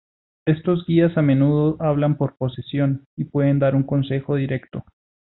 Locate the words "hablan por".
1.79-2.35